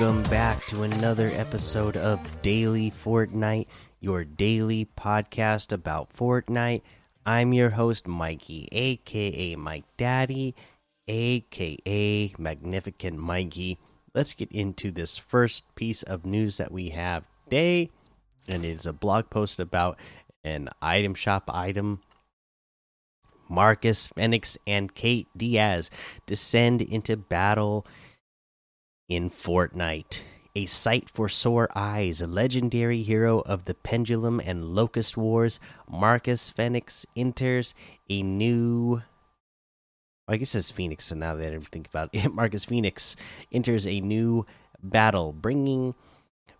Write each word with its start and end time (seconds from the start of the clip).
Welcome 0.00 0.22
back 0.30 0.66
to 0.68 0.84
another 0.84 1.30
episode 1.34 1.94
of 1.94 2.40
Daily 2.40 2.90
Fortnite, 2.90 3.66
your 4.00 4.24
daily 4.24 4.88
podcast 4.96 5.72
about 5.72 6.16
Fortnite. 6.16 6.80
I'm 7.26 7.52
your 7.52 7.68
host, 7.68 8.08
Mikey, 8.08 8.66
aka 8.72 9.56
Mike 9.56 9.84
Daddy, 9.98 10.54
aka 11.06 12.34
Magnificent 12.38 13.18
Mikey. 13.18 13.76
Let's 14.14 14.32
get 14.32 14.50
into 14.52 14.90
this 14.90 15.18
first 15.18 15.74
piece 15.74 16.02
of 16.02 16.24
news 16.24 16.56
that 16.56 16.72
we 16.72 16.88
have 16.88 17.28
today, 17.44 17.90
and 18.48 18.64
it 18.64 18.70
is 18.70 18.86
a 18.86 18.94
blog 18.94 19.28
post 19.28 19.60
about 19.60 19.98
an 20.42 20.70
item 20.80 21.12
shop 21.12 21.50
item. 21.52 22.00
Marcus 23.50 24.08
Phoenix 24.08 24.56
and 24.66 24.94
Kate 24.94 25.28
Diaz 25.36 25.90
descend 26.24 26.80
into 26.80 27.18
battle 27.18 27.84
in 29.10 29.28
Fortnite. 29.28 30.22
A 30.56 30.66
sight 30.66 31.10
for 31.10 31.28
sore 31.28 31.68
eyes, 31.76 32.22
a 32.22 32.26
legendary 32.26 33.02
hero 33.02 33.40
of 33.40 33.66
the 33.66 33.74
Pendulum 33.74 34.40
and 34.40 34.64
Locust 34.64 35.16
Wars, 35.16 35.60
Marcus 35.88 36.50
Phoenix 36.50 37.04
enters 37.14 37.74
a 38.08 38.22
new. 38.22 39.02
I 40.26 40.36
guess 40.36 40.54
it's 40.54 40.70
Phoenix, 40.70 41.06
so 41.06 41.16
now 41.16 41.34
that 41.34 41.52
I 41.52 41.58
think 41.58 41.88
about 41.88 42.10
it, 42.12 42.32
Marcus 42.32 42.64
Phoenix 42.64 43.16
enters 43.52 43.86
a 43.86 44.00
new 44.00 44.46
battle, 44.82 45.32
bringing 45.32 45.94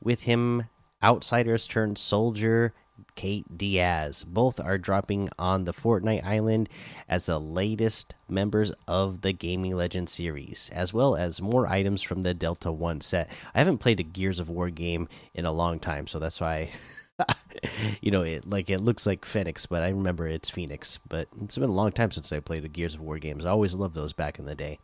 with 0.02 0.22
him 0.22 0.66
outsiders 1.02 1.66
turned 1.66 1.98
soldier 1.98 2.74
Kate 3.14 3.56
Diaz. 3.56 4.24
Both 4.24 4.60
are 4.60 4.78
dropping 4.78 5.28
on 5.38 5.64
the 5.64 5.72
Fortnite 5.72 6.24
Island 6.24 6.68
as 7.08 7.26
the 7.26 7.38
latest 7.38 8.14
members 8.28 8.72
of 8.86 9.20
the 9.22 9.32
Gaming 9.32 9.76
Legend 9.76 10.08
series, 10.08 10.70
as 10.72 10.92
well 10.92 11.16
as 11.16 11.42
more 11.42 11.66
items 11.66 12.02
from 12.02 12.22
the 12.22 12.34
Delta 12.34 12.70
1 12.72 13.00
set. 13.00 13.28
I 13.54 13.58
haven't 13.58 13.78
played 13.78 14.00
a 14.00 14.04
Gears 14.04 14.40
of 14.40 14.48
War 14.48 14.70
game 14.70 15.08
in 15.34 15.44
a 15.44 15.52
long 15.52 15.78
time, 15.78 16.06
so 16.06 16.18
that's 16.18 16.40
why. 16.40 16.70
you 18.00 18.10
know, 18.10 18.22
it 18.22 18.48
like 18.48 18.70
it 18.70 18.80
looks 18.80 19.06
like 19.06 19.24
Phoenix, 19.24 19.66
but 19.66 19.82
I 19.82 19.88
remember 19.88 20.26
it's 20.26 20.50
Phoenix. 20.50 20.98
But 21.08 21.28
it's 21.40 21.56
been 21.56 21.70
a 21.70 21.72
long 21.72 21.92
time 21.92 22.10
since 22.10 22.32
I 22.32 22.40
played 22.40 22.62
the 22.62 22.68
Gears 22.68 22.94
of 22.94 23.00
War 23.00 23.18
games. 23.18 23.44
I 23.44 23.50
always 23.50 23.74
loved 23.74 23.94
those 23.94 24.12
back 24.12 24.38
in 24.38 24.44
the 24.44 24.54
day. 24.54 24.78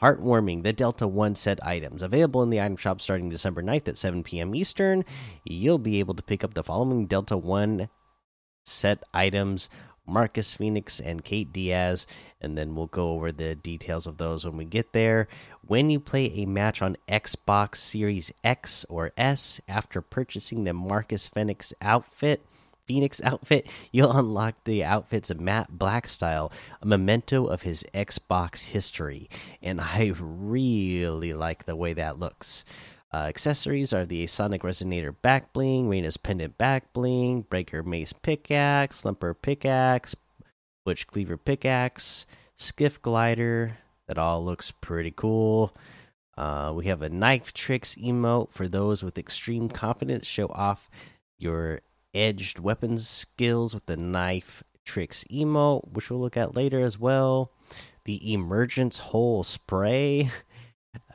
Heartwarming, 0.00 0.62
the 0.62 0.72
Delta 0.72 1.06
1 1.06 1.34
set 1.34 1.64
items. 1.64 2.02
Available 2.02 2.42
in 2.42 2.50
the 2.50 2.60
item 2.60 2.76
shop 2.76 3.00
starting 3.00 3.28
December 3.28 3.62
9th 3.62 3.88
at 3.88 3.98
7 3.98 4.22
p.m. 4.22 4.54
Eastern. 4.54 5.04
You'll 5.44 5.78
be 5.78 5.98
able 5.98 6.14
to 6.14 6.22
pick 6.22 6.42
up 6.42 6.54
the 6.54 6.64
following 6.64 7.06
Delta 7.06 7.36
1 7.36 7.88
set 8.64 9.02
items 9.12 9.68
Marcus 10.10 10.54
Phoenix 10.54 11.00
and 11.00 11.24
Kate 11.24 11.52
Diaz, 11.52 12.06
and 12.40 12.58
then 12.58 12.74
we'll 12.74 12.86
go 12.86 13.10
over 13.10 13.30
the 13.32 13.54
details 13.54 14.06
of 14.06 14.18
those 14.18 14.44
when 14.44 14.56
we 14.56 14.64
get 14.64 14.92
there. 14.92 15.28
When 15.66 15.88
you 15.88 16.00
play 16.00 16.32
a 16.34 16.46
match 16.46 16.82
on 16.82 16.96
Xbox 17.08 17.76
Series 17.76 18.32
X 18.42 18.84
or 18.88 19.12
S 19.16 19.60
after 19.68 20.02
purchasing 20.02 20.64
the 20.64 20.72
Marcus 20.72 21.28
Phoenix 21.28 21.72
outfit, 21.80 22.44
Phoenix 22.86 23.20
outfit, 23.24 23.68
you'll 23.92 24.16
unlock 24.16 24.56
the 24.64 24.82
outfit's 24.82 25.32
matte 25.32 25.78
black 25.78 26.08
style, 26.08 26.50
a 26.82 26.86
memento 26.86 27.46
of 27.46 27.62
his 27.62 27.84
Xbox 27.94 28.64
history. 28.64 29.30
And 29.62 29.80
I 29.80 30.12
really 30.20 31.32
like 31.34 31.66
the 31.66 31.76
way 31.76 31.92
that 31.92 32.18
looks. 32.18 32.64
Uh, 33.12 33.26
accessories 33.26 33.92
are 33.92 34.06
the 34.06 34.26
Sonic 34.28 34.62
Resonator 34.62 35.14
back 35.20 35.52
bling, 35.52 35.88
Reyna's 35.88 36.16
pendant 36.16 36.56
back 36.58 36.92
bling, 36.92 37.42
Breaker 37.42 37.82
Mace 37.82 38.12
pickaxe, 38.12 39.00
Thumper 39.02 39.34
pickaxe, 39.34 40.14
Butch 40.84 41.08
Cleaver 41.08 41.36
pickaxe, 41.36 42.26
Skiff 42.56 43.02
glider. 43.02 43.78
That 44.06 44.18
all 44.18 44.44
looks 44.44 44.70
pretty 44.70 45.12
cool. 45.14 45.74
Uh, 46.36 46.72
we 46.74 46.86
have 46.86 47.02
a 47.02 47.08
knife 47.08 47.52
tricks 47.52 47.96
emote 47.96 48.52
for 48.52 48.68
those 48.68 49.02
with 49.02 49.18
extreme 49.18 49.68
confidence. 49.68 50.26
Show 50.26 50.46
off 50.48 50.88
your 51.38 51.80
edged 52.14 52.58
weapons 52.58 53.08
skills 53.08 53.74
with 53.74 53.86
the 53.86 53.96
knife 53.96 54.62
tricks 54.84 55.24
emote, 55.30 55.92
which 55.92 56.10
we'll 56.10 56.20
look 56.20 56.36
at 56.36 56.56
later 56.56 56.80
as 56.80 56.98
well. 56.98 57.50
The 58.04 58.32
emergence 58.32 58.98
hole 58.98 59.42
spray. 59.42 60.30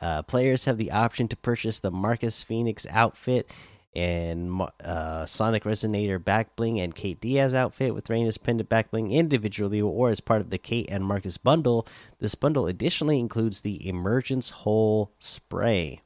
Uh, 0.02 0.22
players 0.24 0.66
have 0.66 0.78
the 0.78 0.92
option 0.92 1.28
to 1.28 1.36
purchase 1.38 1.80
the 1.80 1.92
Marcus 1.92 2.44
Phoenix 2.44 2.86
outfit 2.90 3.50
and 3.96 4.62
uh, 4.84 5.26
Sonic 5.26 5.64
Resonator 5.64 6.22
back 6.22 6.56
bling 6.56 6.80
and 6.80 6.94
Kate 6.94 7.20
Diaz 7.20 7.56
outfit 7.56 7.96
with 7.96 8.10
Reyna's 8.10 8.38
pendant 8.38 8.68
back 8.68 8.92
bling 8.92 9.12
individually 9.12 9.82
or 9.82 10.10
as 10.10 10.20
part 10.20 10.42
of 10.42 10.50
the 10.50 10.58
Kate 10.58 10.90
and 10.90 11.06
Marcus 11.06 11.38
bundle. 11.38 11.88
This 12.20 12.36
bundle 12.36 12.68
additionally 12.68 13.20
includes 13.20 13.62
the 13.62 13.88
Emergence 13.88 14.50
Hole 14.50 15.12
spray. 15.18 16.02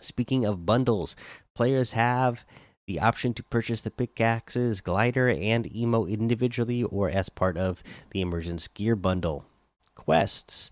Speaking 0.00 0.44
of 0.44 0.66
bundles, 0.66 1.14
players 1.54 1.92
have 1.92 2.44
the 2.86 3.00
option 3.00 3.32
to 3.34 3.42
purchase 3.44 3.80
the 3.80 3.90
pickaxes, 3.90 4.80
glider, 4.80 5.28
and 5.28 5.74
emo 5.74 6.04
individually 6.04 6.82
or 6.82 7.08
as 7.08 7.28
part 7.28 7.56
of 7.56 7.82
the 8.10 8.20
Emergence 8.20 8.68
Gear 8.68 8.96
bundle. 8.96 9.46
Quests 9.94 10.70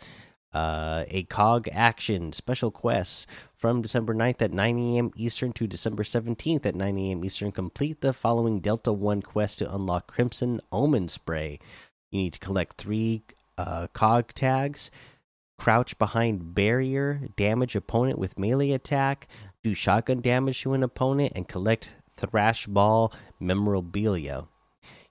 uh, 0.54 1.04
a 1.08 1.24
cog 1.24 1.68
action 1.72 2.32
special 2.32 2.70
quests 2.70 3.26
from 3.56 3.82
December 3.82 4.14
9th 4.14 4.40
at 4.40 4.52
9 4.52 4.78
a.m. 4.78 5.10
Eastern 5.16 5.52
to 5.52 5.66
December 5.66 6.02
17th 6.02 6.64
at 6.64 6.74
9 6.74 6.98
a.m. 6.98 7.24
Eastern. 7.24 7.50
Complete 7.50 8.00
the 8.00 8.12
following 8.12 8.60
Delta 8.60 8.92
1 8.92 9.22
quest 9.22 9.58
to 9.58 9.74
unlock 9.74 10.06
Crimson 10.06 10.60
Omen 10.70 11.08
Spray. 11.08 11.58
You 12.10 12.20
need 12.20 12.34
to 12.34 12.38
collect 12.38 12.76
three 12.76 13.22
uh, 13.58 13.88
cog 13.88 14.28
tags, 14.34 14.90
crouch 15.58 15.98
behind 15.98 16.54
barrier, 16.54 17.22
damage 17.36 17.74
opponent 17.74 18.18
with 18.18 18.38
melee 18.38 18.70
attack, 18.70 19.26
do 19.62 19.74
shotgun 19.74 20.20
damage 20.20 20.62
to 20.62 20.74
an 20.74 20.82
opponent, 20.82 21.32
and 21.34 21.48
collect 21.48 21.94
Thrash 22.16 22.66
Ball 22.66 23.12
memorabilia. 23.40 24.46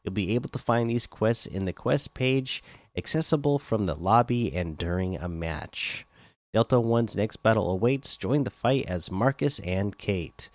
You'll 0.03 0.13
be 0.13 0.35
able 0.35 0.49
to 0.49 0.59
find 0.59 0.89
these 0.89 1.07
quests 1.07 1.45
in 1.45 1.65
the 1.65 1.73
quest 1.73 2.13
page 2.13 2.63
accessible 2.95 3.59
from 3.59 3.85
the 3.85 3.95
lobby 3.95 4.55
and 4.55 4.77
during 4.77 5.17
a 5.17 5.27
match. 5.27 6.05
Delta 6.53 6.75
1's 6.75 7.15
next 7.15 7.37
battle 7.37 7.71
awaits. 7.71 8.15
Join 8.15 8.43
the 8.43 8.51
fight 8.51 8.85
as 8.87 9.09
Marcus 9.09 9.59
and 9.59 9.97
Kate. 9.97 10.49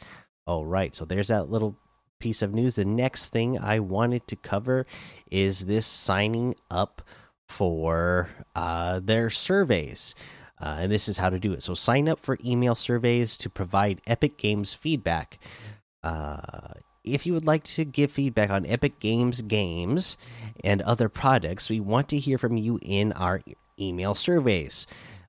All 0.46 0.64
right, 0.64 0.94
so 0.94 1.04
there's 1.04 1.28
that 1.28 1.50
little 1.50 1.76
piece 2.20 2.42
of 2.42 2.54
news. 2.54 2.76
The 2.76 2.84
next 2.84 3.30
thing 3.30 3.58
I 3.58 3.80
wanted 3.80 4.26
to 4.28 4.36
cover 4.36 4.86
is 5.30 5.66
this 5.66 5.86
signing 5.86 6.54
up 6.70 7.02
for 7.48 8.28
uh, 8.54 9.00
their 9.00 9.30
surveys. 9.30 10.14
Uh, 10.60 10.78
and 10.80 10.92
this 10.92 11.08
is 11.08 11.18
how 11.18 11.30
to 11.30 11.38
do 11.38 11.52
it. 11.52 11.62
So 11.62 11.74
sign 11.74 12.08
up 12.08 12.20
for 12.20 12.38
email 12.44 12.74
surveys 12.74 13.36
to 13.38 13.50
provide 13.50 14.00
Epic 14.06 14.36
Games 14.36 14.74
feedback. 14.74 15.38
Uh, 16.02 16.40
if 17.14 17.26
you 17.26 17.32
would 17.32 17.46
like 17.46 17.64
to 17.64 17.84
give 17.84 18.10
feedback 18.10 18.50
on 18.50 18.66
Epic 18.66 18.98
Games 19.00 19.40
games 19.42 20.16
and 20.64 20.82
other 20.82 21.08
products, 21.08 21.68
we 21.68 21.80
want 21.80 22.08
to 22.08 22.18
hear 22.18 22.38
from 22.38 22.56
you 22.56 22.78
in 22.82 23.12
our 23.12 23.42
email 23.78 24.14
surveys. 24.14 24.86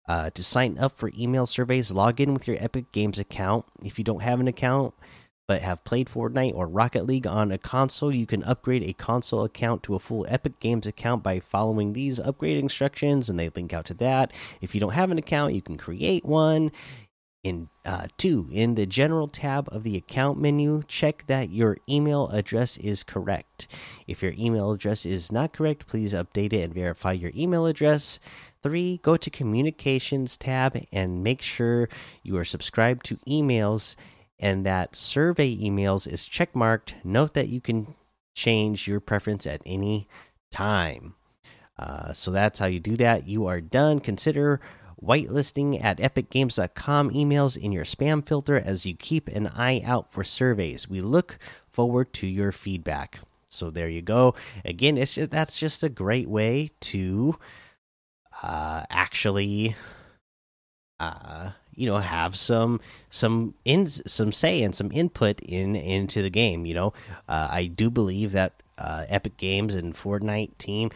Uh, 0.07 0.31
to 0.31 0.43
sign 0.43 0.75
up 0.79 0.97
for 0.97 1.11
email 1.15 1.45
surveys, 1.45 1.91
log 1.91 2.19
in 2.19 2.33
with 2.33 2.47
your 2.47 2.57
Epic 2.59 2.91
Games 2.91 3.19
account. 3.19 3.65
If 3.83 3.99
you 3.99 4.03
don't 4.03 4.23
have 4.23 4.39
an 4.39 4.47
account 4.47 4.95
but 5.47 5.61
have 5.61 5.83
played 5.83 6.07
Fortnite 6.07 6.53
or 6.53 6.67
Rocket 6.67 7.05
League 7.05 7.25
on 7.25 7.51
a 7.51 7.57
console, 7.57 8.13
you 8.13 8.27
can 8.27 8.43
upgrade 8.43 8.83
a 8.83 8.93
console 8.93 9.43
account 9.43 9.81
to 9.83 9.95
a 9.95 9.99
full 9.99 10.25
Epic 10.29 10.59
Games 10.59 10.85
account 10.85 11.23
by 11.23 11.39
following 11.39 11.93
these 11.93 12.19
upgrade 12.19 12.57
instructions, 12.57 13.29
and 13.29 13.39
they 13.39 13.49
link 13.49 13.73
out 13.73 13.85
to 13.85 13.95
that. 13.95 14.31
If 14.61 14.73
you 14.73 14.81
don't 14.81 14.93
have 14.93 15.11
an 15.11 15.17
account, 15.17 15.53
you 15.53 15.61
can 15.61 15.77
create 15.77 16.23
one. 16.23 16.71
In 17.41 17.69
uh, 17.85 18.07
two, 18.17 18.49
in 18.51 18.75
the 18.75 18.85
general 18.85 19.29
tab 19.29 19.69
of 19.71 19.83
the 19.83 19.95
account 19.95 20.39
menu, 20.39 20.83
check 20.87 21.25
that 21.27 21.49
your 21.49 21.77
email 21.87 22.27
address 22.27 22.75
is 22.75 23.01
correct. 23.01 23.67
If 24.07 24.21
your 24.21 24.33
email 24.37 24.71
address 24.71 25.05
is 25.05 25.31
not 25.31 25.53
correct, 25.53 25.87
please 25.87 26.13
update 26.13 26.51
it 26.51 26.63
and 26.63 26.73
verify 26.73 27.13
your 27.13 27.31
email 27.33 27.65
address. 27.65 28.19
Three, 28.61 28.99
go 29.03 29.15
to 29.15 29.29
communications 29.29 30.35
tab 30.35 30.85
and 30.91 31.23
make 31.23 31.41
sure 31.41 31.87
you 32.23 32.35
are 32.35 32.43
subscribed 32.43 33.05
to 33.05 33.15
emails 33.27 33.95
and 34.39 34.65
that 34.65 34.95
survey 34.95 35.55
emails 35.55 36.11
is 36.11 36.25
checkmarked. 36.25 36.93
Note 37.03 37.33
that 37.33 37.49
you 37.49 37.61
can 37.61 37.95
change 38.33 38.87
your 38.87 38.99
preference 38.99 39.45
at 39.45 39.61
any 39.65 40.07
time. 40.51 41.15
Uh, 41.77 42.11
so 42.11 42.31
that's 42.31 42.59
how 42.59 42.65
you 42.65 42.79
do 42.79 42.97
that. 42.97 43.27
You 43.27 43.47
are 43.47 43.61
done. 43.61 43.99
Consider 43.99 44.59
whitelisting 45.03 45.83
at 45.83 45.97
epicgames.com 45.97 47.11
emails 47.11 47.57
in 47.57 47.71
your 47.71 47.85
spam 47.85 48.25
filter 48.25 48.59
as 48.59 48.85
you 48.85 48.95
keep 48.95 49.27
an 49.29 49.47
eye 49.47 49.81
out 49.85 50.11
for 50.11 50.23
surveys. 50.23 50.89
We 50.89 51.01
look 51.01 51.37
forward 51.71 52.13
to 52.13 52.27
your 52.27 52.51
feedback. 52.51 53.19
So 53.49 53.69
there 53.69 53.89
you 53.89 54.01
go. 54.01 54.35
Again, 54.63 54.97
it's 54.97 55.15
just, 55.15 55.31
that's 55.31 55.59
just 55.59 55.83
a 55.83 55.89
great 55.89 56.29
way 56.29 56.71
to 56.81 57.37
uh, 58.43 58.83
actually 58.89 59.75
uh, 60.99 61.51
you 61.73 61.85
know 61.87 61.97
have 61.97 62.35
some 62.35 62.79
some 63.09 63.53
in 63.65 63.87
some 63.87 64.31
say 64.31 64.61
and 64.61 64.75
some 64.75 64.91
input 64.91 65.39
in 65.39 65.75
into 65.75 66.21
the 66.21 66.29
game 66.29 66.65
you 66.65 66.73
know 66.73 66.93
uh, 67.29 67.47
i 67.49 67.65
do 67.65 67.89
believe 67.89 68.33
that 68.33 68.61
uh, 68.77 69.05
epic 69.07 69.37
games 69.37 69.75
and 69.75 69.93
fortnite 69.95 70.57
team 70.57 70.89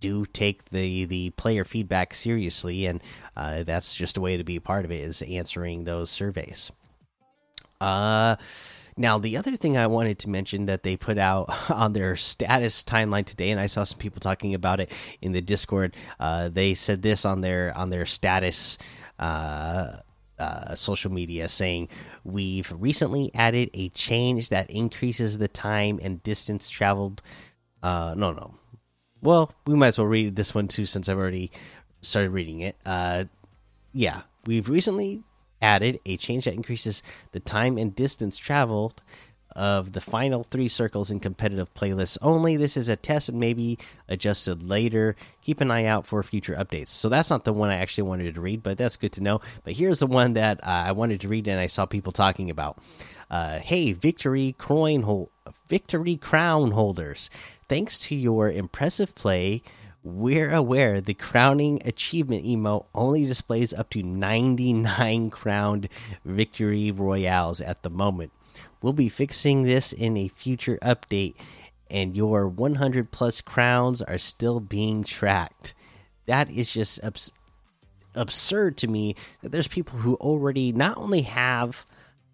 do 0.00 0.26
take 0.26 0.66
the 0.66 1.04
the 1.04 1.30
player 1.30 1.64
feedback 1.64 2.14
seriously, 2.14 2.86
and 2.86 3.02
uh, 3.36 3.62
that's 3.62 3.94
just 3.94 4.16
a 4.16 4.20
way 4.20 4.36
to 4.36 4.44
be 4.44 4.56
a 4.56 4.60
part 4.60 4.84
of 4.84 4.92
it 4.92 5.00
is 5.00 5.22
answering 5.22 5.84
those 5.84 6.10
surveys. 6.10 6.72
Uh, 7.80 8.36
now 8.96 9.18
the 9.18 9.36
other 9.36 9.54
thing 9.54 9.78
I 9.78 9.86
wanted 9.86 10.18
to 10.20 10.30
mention 10.30 10.66
that 10.66 10.82
they 10.82 10.96
put 10.96 11.18
out 11.18 11.70
on 11.70 11.92
their 11.92 12.16
status 12.16 12.82
timeline 12.82 13.24
today, 13.24 13.50
and 13.50 13.60
I 13.60 13.66
saw 13.66 13.84
some 13.84 13.98
people 13.98 14.20
talking 14.20 14.54
about 14.54 14.80
it 14.80 14.92
in 15.22 15.32
the 15.32 15.40
Discord. 15.40 15.96
Uh, 16.18 16.48
they 16.48 16.74
said 16.74 17.02
this 17.02 17.24
on 17.24 17.40
their 17.40 17.76
on 17.76 17.90
their 17.90 18.06
status. 18.06 18.78
Uh, 19.18 19.98
uh, 20.38 20.72
social 20.74 21.10
media 21.10 21.48
saying 21.48 21.88
we've 22.22 22.72
recently 22.78 23.28
added 23.34 23.70
a 23.74 23.88
change 23.88 24.50
that 24.50 24.70
increases 24.70 25.38
the 25.38 25.48
time 25.48 25.98
and 26.00 26.22
distance 26.22 26.70
traveled. 26.70 27.22
Uh, 27.82 28.14
no, 28.16 28.32
no, 28.32 28.54
well, 29.22 29.52
we 29.66 29.74
might 29.74 29.88
as 29.88 29.98
well 29.98 30.06
read 30.06 30.36
this 30.36 30.54
one 30.54 30.68
too 30.68 30.86
since 30.86 31.08
I've 31.08 31.18
already 31.18 31.50
started 32.02 32.30
reading 32.30 32.60
it. 32.60 32.76
Uh, 32.86 33.24
yeah, 33.92 34.22
we've 34.46 34.68
recently 34.68 35.22
added 35.60 36.00
a 36.06 36.16
change 36.16 36.44
that 36.44 36.54
increases 36.54 37.02
the 37.32 37.40
time 37.40 37.78
and 37.78 37.94
distance 37.94 38.36
traveled 38.36 39.02
of 39.56 39.92
the 39.92 40.00
final 40.00 40.44
three 40.44 40.68
circles 40.68 41.10
in 41.10 41.18
competitive 41.18 41.72
playlists 41.74 42.16
only. 42.22 42.56
This 42.56 42.76
is 42.76 42.88
a 42.88 42.94
test 42.94 43.28
and 43.28 43.40
maybe 43.40 43.76
adjusted 44.08 44.62
later. 44.62 45.16
Keep 45.42 45.60
an 45.60 45.72
eye 45.72 45.86
out 45.86 46.06
for 46.06 46.22
future 46.22 46.54
updates. 46.54 46.88
So 46.88 47.08
that's 47.08 47.28
not 47.28 47.44
the 47.44 47.52
one 47.52 47.70
I 47.70 47.76
actually 47.76 48.08
wanted 48.08 48.34
to 48.36 48.40
read, 48.40 48.62
but 48.62 48.78
that's 48.78 48.94
good 48.96 49.12
to 49.14 49.22
know. 49.22 49.40
But 49.64 49.72
here's 49.72 49.98
the 49.98 50.06
one 50.06 50.34
that 50.34 50.62
uh, 50.62 50.70
I 50.70 50.92
wanted 50.92 51.22
to 51.22 51.28
read 51.28 51.48
and 51.48 51.58
I 51.58 51.66
saw 51.66 51.86
people 51.86 52.12
talking 52.12 52.50
about. 52.50 52.78
Uh, 53.30 53.58
hey, 53.58 53.92
victory 53.92 54.54
coin 54.58 55.02
victory 55.68 56.16
crown 56.16 56.72
holders. 56.72 57.30
Thanks 57.68 57.98
to 58.00 58.14
your 58.14 58.50
impressive 58.50 59.14
play, 59.14 59.62
we're 60.02 60.54
aware 60.54 61.00
the 61.00 61.14
crowning 61.14 61.82
achievement 61.84 62.44
emote 62.44 62.86
only 62.94 63.26
displays 63.26 63.74
up 63.74 63.90
to 63.90 64.02
99 64.02 65.30
crowned 65.30 65.88
victory 66.24 66.90
royales 66.90 67.60
at 67.60 67.82
the 67.82 67.90
moment. 67.90 68.32
We'll 68.80 68.92
be 68.92 69.08
fixing 69.08 69.64
this 69.64 69.92
in 69.92 70.16
a 70.16 70.28
future 70.28 70.78
update, 70.82 71.34
and 71.90 72.16
your 72.16 72.46
100 72.46 73.10
plus 73.10 73.40
crowns 73.40 74.02
are 74.02 74.18
still 74.18 74.60
being 74.60 75.02
tracked. 75.04 75.74
That 76.26 76.50
is 76.50 76.70
just 76.70 77.02
abs 77.02 77.32
absurd 78.14 78.76
to 78.78 78.88
me 78.88 79.14
that 79.42 79.52
there's 79.52 79.68
people 79.68 79.98
who 80.00 80.14
already 80.16 80.72
not 80.72 80.96
only 80.96 81.22
have 81.22 81.84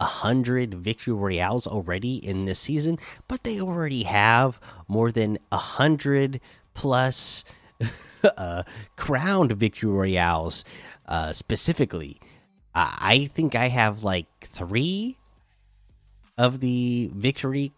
a 0.04 0.06
hundred 0.06 0.74
victory 0.74 1.14
royales 1.14 1.66
already 1.66 2.16
in 2.16 2.44
this 2.44 2.58
season, 2.58 2.98
but 3.26 3.42
they 3.42 3.58
already 3.58 4.02
have 4.02 4.60
more 4.86 5.10
than 5.10 5.38
a 5.50 5.56
hundred 5.56 6.42
plus 6.74 7.42
uh, 8.36 8.64
crowned 8.96 9.52
victory 9.52 9.90
royales. 9.90 10.62
Uh, 11.08 11.32
specifically, 11.32 12.20
I 12.74 13.30
think 13.32 13.54
I 13.54 13.68
have 13.68 14.04
like 14.04 14.26
three 14.42 15.16
of 16.36 16.60
the 16.60 17.10
victory. 17.14 17.72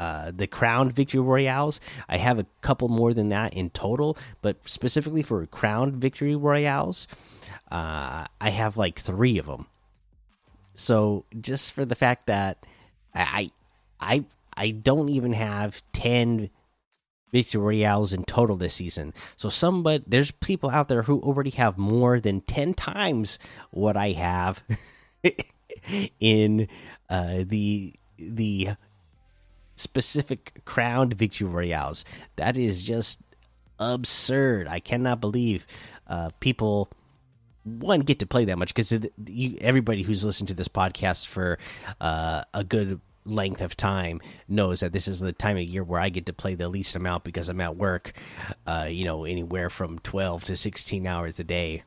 Uh, 0.00 0.32
the 0.34 0.48
crowned 0.48 0.92
victory 0.92 1.20
royales. 1.20 1.80
I 2.08 2.16
have 2.16 2.40
a 2.40 2.46
couple 2.62 2.88
more 2.88 3.14
than 3.14 3.28
that 3.28 3.54
in 3.54 3.70
total, 3.70 4.18
but 4.42 4.56
specifically 4.68 5.22
for 5.22 5.46
crowned 5.46 5.94
victory 5.94 6.34
royales, 6.34 7.06
uh, 7.70 8.26
I 8.40 8.50
have 8.50 8.76
like 8.76 8.98
three 8.98 9.38
of 9.38 9.46
them 9.46 9.68
so 10.74 11.24
just 11.40 11.72
for 11.72 11.84
the 11.84 11.94
fact 11.94 12.26
that 12.26 12.64
I 13.14 13.50
I 14.00 14.24
I 14.56 14.70
don't 14.70 15.08
even 15.08 15.32
have 15.32 15.82
10 15.92 16.50
victory 17.32 17.60
royales 17.60 18.12
in 18.12 18.24
total 18.24 18.56
this 18.56 18.74
season. 18.74 19.12
So 19.36 19.48
somebody 19.48 20.04
there's 20.06 20.30
people 20.30 20.70
out 20.70 20.88
there 20.88 21.02
who 21.02 21.20
already 21.20 21.50
have 21.50 21.78
more 21.78 22.20
than 22.20 22.40
10 22.42 22.74
times 22.74 23.38
what 23.70 23.96
I 23.96 24.12
have 24.12 24.62
in 26.20 26.68
uh, 27.08 27.44
the 27.44 27.94
the 28.18 28.70
specific 29.76 30.62
crowned 30.64 31.14
victory 31.14 31.48
royales. 31.48 32.04
That 32.36 32.56
is 32.56 32.82
just 32.82 33.20
absurd. 33.78 34.68
I 34.68 34.80
cannot 34.80 35.20
believe 35.20 35.66
uh, 36.06 36.30
people 36.40 36.88
one 37.64 38.00
get 38.00 38.18
to 38.20 38.26
play 38.26 38.44
that 38.44 38.58
much 38.58 38.74
because 38.74 38.96
everybody 39.60 40.02
who's 40.02 40.24
listened 40.24 40.48
to 40.48 40.54
this 40.54 40.68
podcast 40.68 41.26
for 41.26 41.58
uh, 42.00 42.42
a 42.52 42.62
good 42.62 43.00
length 43.26 43.62
of 43.62 43.76
time 43.76 44.20
knows 44.48 44.80
that 44.80 44.92
this 44.92 45.08
is 45.08 45.20
the 45.20 45.32
time 45.32 45.56
of 45.56 45.62
year 45.62 45.82
where 45.82 46.00
I 46.00 46.10
get 46.10 46.26
to 46.26 46.32
play 46.32 46.54
the 46.54 46.68
least 46.68 46.94
amount 46.94 47.24
because 47.24 47.48
I'm 47.48 47.60
at 47.60 47.76
work, 47.76 48.12
uh, 48.66 48.86
you 48.90 49.04
know, 49.04 49.24
anywhere 49.24 49.70
from 49.70 49.98
12 50.00 50.44
to 50.44 50.56
16 50.56 51.06
hours 51.06 51.40
a 51.40 51.44
day. 51.44 51.82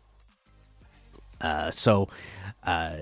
Uh, 1.39 1.69
so, 1.69 2.09
uh, 2.63 2.97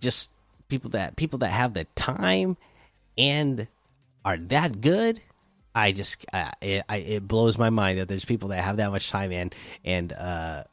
just 0.00 0.30
people 0.68 0.90
that 0.90 1.16
people 1.16 1.38
that 1.40 1.50
have 1.50 1.74
the 1.74 1.84
time 1.94 2.56
and 3.16 3.66
are 4.24 4.36
that 4.36 4.80
good. 4.80 5.20
I 5.74 5.92
just 5.92 6.24
it, 6.60 6.84
I, 6.88 6.96
it 6.96 7.28
blows 7.28 7.56
my 7.56 7.70
mind 7.70 7.98
that 7.98 8.08
there's 8.08 8.24
people 8.24 8.48
that 8.50 8.62
have 8.62 8.78
that 8.78 8.90
much 8.90 9.10
time 9.10 9.30
and 9.30 9.54
and 9.84 10.12
uh 10.12 10.64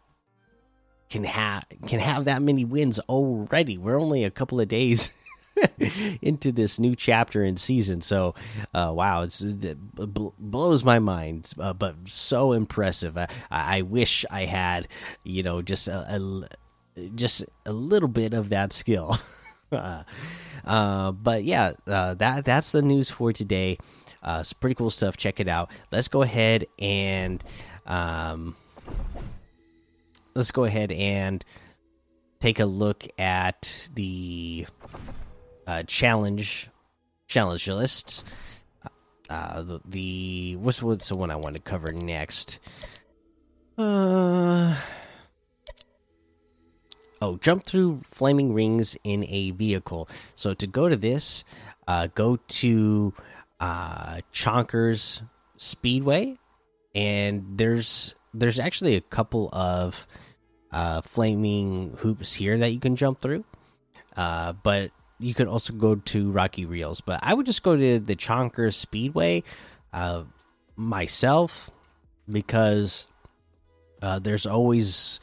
can 1.15 1.23
have 1.23 1.65
can 1.88 2.01
have 2.01 2.25
that 2.25 2.41
many 2.41 2.65
wins 2.65 3.00
already. 3.07 3.77
We're 3.77 3.97
only 3.97 4.25
a 4.25 4.29
couple 4.29 4.59
of 4.59 4.67
days 4.67 5.17
into 6.21 6.51
this 6.51 6.77
new 6.77 6.94
chapter 6.94 7.41
and 7.41 7.57
season, 7.57 8.01
so 8.01 8.35
uh, 8.73 8.91
wow, 8.94 9.21
it's 9.21 9.41
it 9.41 9.77
blows 9.95 10.83
my 10.83 11.00
mind, 11.00 11.53
uh, 11.57 11.71
but 11.71 11.95
so 12.07 12.51
impressive. 12.51 13.17
I, 13.17 13.27
I, 13.50 13.81
wish 13.83 14.25
I 14.29 14.44
had, 14.44 14.89
you 15.23 15.41
know, 15.41 15.62
just 15.62 15.88
a, 15.88 16.19
a 16.97 17.07
just 17.15 17.45
a 17.65 17.71
little 17.71 18.09
bit 18.09 18.33
of 18.33 18.50
that 18.50 18.73
skill. 18.73 19.17
uh, 19.71 21.12
but 21.13 21.45
yeah, 21.45 21.71
uh, 21.88 22.15
that 22.15 22.44
that's 22.44 22.73
the 22.73 22.81
news 22.81 23.09
for 23.09 23.31
today. 23.31 23.77
Uh, 24.21 24.44
some 24.44 24.57
pretty 24.59 24.75
cool 24.75 24.89
stuff. 24.89 25.15
Check 25.15 25.39
it 25.39 25.47
out. 25.47 25.71
Let's 25.94 26.09
go 26.09 26.23
ahead 26.23 26.65
and. 26.77 27.41
Um, 27.85 28.57
let's 30.36 30.52
go 30.52 30.66
ahead 30.66 30.92
and 30.92 31.44
take 32.40 32.60
a 32.60 32.66
look 32.66 33.08
at 33.18 33.90
the 33.94 34.68
uh, 35.65 35.84
challenge 35.84 36.70
challenge 37.27 37.68
lists. 37.68 38.24
Uh, 39.30 39.63
the, 39.63 39.82
the 39.86 40.56
what's 40.58 40.84
what's 40.84 41.10
the 41.10 41.15
one 41.15 41.32
I 41.32 41.36
want 41.36 41.56
to 41.56 41.62
cover 41.62 41.92
next? 41.92 42.60
Uh 43.77 44.77
oh, 47.22 47.38
jump 47.38 47.65
through 47.65 48.01
flaming 48.06 48.54
rings 48.54 48.96
in 49.04 49.25
a 49.27 49.51
vehicle. 49.51 50.08
So 50.36 50.54
to 50.54 50.68
go 50.68 50.88
to 50.88 50.96
this, 50.96 51.44
uh, 51.88 52.08
go 52.13 52.38
to 52.38 53.13
uh, 53.60 54.20
Chonkers 54.32 55.22
Speedway, 55.58 56.38
and 56.94 57.58
there's 57.58 58.15
there's 58.34 58.60
actually 58.60 58.96
a 58.96 59.01
couple 59.01 59.50
of 59.54 60.06
uh, 60.75 61.00
flaming 61.00 61.96
hoops 62.00 62.34
here 62.34 62.58
that 62.58 62.74
you 62.74 62.79
can 62.82 62.98
jump 62.98 63.22
through. 63.22 63.46
Uh, 64.17 64.51
but 64.51 64.91
you 65.20 65.34
could 65.34 65.48
also 65.48 65.72
go 65.74 65.96
to 65.96 66.32
Rocky 66.32 66.65
Reels. 66.65 67.00
But 67.00 67.22
I 67.24 67.34
would 67.34 67.46
just 67.46 67.63
go 67.63 67.77
to 67.77 68.00
the 68.00 68.15
Chonker 68.15 68.74
Speedway 68.74 69.44
uh, 69.94 70.24
myself 70.75 71.72
because 72.29 73.08
uh, 74.01 74.20
there's 74.20 74.46
always 74.46 75.22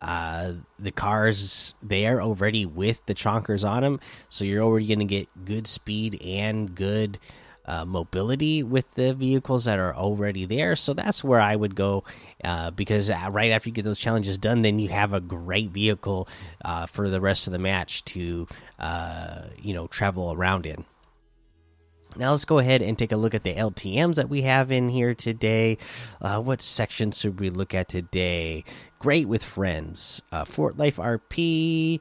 uh, 0.00 0.52
the 0.78 0.92
cars 0.92 1.74
there 1.82 2.22
already 2.22 2.64
with 2.64 3.04
the 3.06 3.14
chonkers 3.14 3.68
on 3.68 3.82
them, 3.82 4.00
so 4.28 4.44
you're 4.44 4.62
already 4.62 4.86
going 4.86 5.00
to 5.00 5.04
get 5.04 5.28
good 5.44 5.66
speed 5.66 6.20
and 6.24 6.76
good 6.76 7.18
uh, 7.64 7.84
mobility 7.84 8.62
with 8.62 8.88
the 8.92 9.12
vehicles 9.14 9.64
that 9.64 9.78
are 9.78 9.94
already 9.94 10.44
there. 10.44 10.76
So 10.76 10.94
that's 10.94 11.24
where 11.24 11.40
I 11.40 11.56
would 11.56 11.74
go 11.74 12.04
uh, 12.44 12.70
because 12.70 13.10
uh, 13.10 13.28
right 13.30 13.52
after 13.52 13.68
you 13.68 13.74
get 13.74 13.84
those 13.84 13.98
challenges 13.98 14.38
done, 14.38 14.62
then 14.62 14.78
you 14.78 14.88
have 14.88 15.12
a 15.12 15.20
great 15.20 15.70
vehicle 15.70 16.28
uh, 16.64 16.86
for 16.86 17.08
the 17.08 17.20
rest 17.20 17.46
of 17.46 17.52
the 17.52 17.58
match 17.58 18.04
to 18.04 18.46
uh, 18.78 19.42
you 19.58 19.74
know 19.74 19.86
travel 19.86 20.32
around 20.32 20.66
in. 20.66 20.84
Now 22.16 22.30
let's 22.30 22.46
go 22.46 22.58
ahead 22.58 22.80
and 22.80 22.98
take 22.98 23.12
a 23.12 23.16
look 23.16 23.34
at 23.34 23.44
the 23.44 23.54
LTM's 23.54 24.16
that 24.16 24.30
we 24.30 24.42
have 24.42 24.72
in 24.72 24.88
here 24.88 25.14
today. 25.14 25.76
Uh, 26.20 26.40
what 26.40 26.62
section 26.62 27.10
should 27.10 27.40
we 27.40 27.50
look 27.50 27.74
at 27.74 27.88
today? 27.88 28.64
Great 28.98 29.28
with 29.28 29.44
friends, 29.44 30.22
Fort 30.46 30.78
Life 30.78 30.96
RP, 30.96 32.00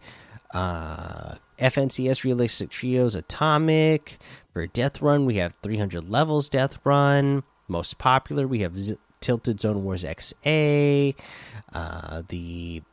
FNCS 0.54 2.24
Realistic 2.24 2.70
Trios 2.70 3.16
Atomic, 3.16 4.18
for 4.56 4.68
Death 4.68 5.02
Run, 5.02 5.26
we 5.26 5.36
have 5.36 5.54
300 5.64 6.10
levels 6.10 6.48
Death 6.48 6.80
Run. 6.86 7.44
Most 7.68 7.98
popular, 7.98 8.48
we 8.48 8.62
have 8.62 8.78
Tilted 9.26 9.60
Zone 9.60 9.84
Wars 9.84 10.04
XA, 10.04 11.16
uh, 11.74 12.22
the 12.30 12.84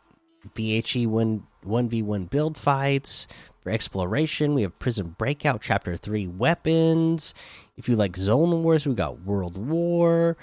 VHE 0.54 1.06
1 1.06 1.46
1v1 1.66 2.30
build 2.30 2.56
fights. 2.56 3.28
For 3.62 3.68
exploration, 3.68 4.54
we 4.54 4.62
have 4.62 4.78
Prison 4.78 5.14
Breakout 5.18 5.60
Chapter 5.60 5.94
3 5.94 6.26
weapons. 6.28 7.34
If 7.76 7.86
you 7.86 7.96
like 7.96 8.16
Zone 8.16 8.62
Wars, 8.62 8.86
we 8.86 8.94
got 8.94 9.20
World 9.20 9.58
War. 9.58 10.38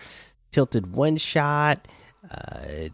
tilted 0.51 0.93
one 0.95 1.17
shot, 1.17 1.87
uh, 2.29 2.89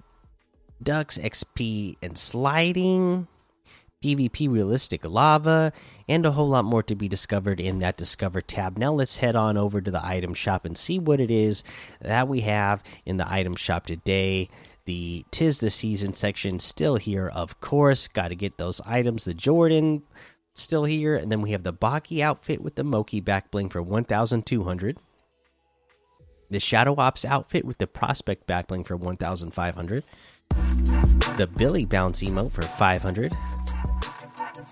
ducks 0.81 1.17
XP 1.17 1.97
and 2.01 2.17
sliding, 2.17 3.27
PvP 4.05 4.47
realistic 4.47 5.03
lava, 5.03 5.73
and 6.07 6.25
a 6.27 6.31
whole 6.31 6.49
lot 6.49 6.63
more 6.63 6.83
to 6.83 6.93
be 6.93 7.07
discovered 7.07 7.59
in 7.59 7.79
that 7.79 7.97
Discover 7.97 8.41
tab. 8.41 8.77
Now 8.77 8.93
let's 8.93 9.17
head 9.17 9.35
on 9.35 9.57
over 9.57 9.81
to 9.81 9.89
the 9.89 10.05
item 10.05 10.35
shop 10.35 10.63
and 10.63 10.77
see 10.77 10.99
what 10.99 11.19
it 11.19 11.31
is 11.31 11.63
that 12.01 12.27
we 12.27 12.41
have 12.41 12.83
in 13.05 13.17
the 13.17 13.31
item 13.31 13.55
shop 13.55 13.87
today. 13.87 14.49
The 14.85 15.25
Tis 15.31 15.59
the 15.59 15.71
Season 15.71 16.13
section 16.13 16.59
still 16.59 16.97
here, 16.97 17.27
of 17.27 17.59
course. 17.59 18.07
Got 18.07 18.27
to 18.27 18.35
get 18.35 18.59
those 18.59 18.79
items. 18.81 19.25
The 19.25 19.33
Jordan 19.33 20.03
still 20.53 20.83
here, 20.83 21.15
and 21.15 21.31
then 21.31 21.41
we 21.41 21.51
have 21.51 21.63
the 21.63 21.73
Baki 21.73 22.19
outfit 22.21 22.61
with 22.61 22.75
the 22.75 22.83
Moki 22.83 23.19
back 23.19 23.49
bling 23.49 23.69
for 23.69 23.81
1,200. 23.81 24.97
The 26.51 26.59
Shadow 26.59 26.95
Ops 26.97 27.25
outfit 27.25 27.65
with 27.65 27.79
the 27.79 27.87
Prospect 27.87 28.45
back 28.45 28.67
bling 28.67 28.83
for 28.83 28.95
1,500. 28.95 30.03
The 31.37 31.49
Billy 31.57 31.85
Bounce 31.85 32.21
emote 32.21 32.51
for 32.51 32.61
500. 32.61 33.33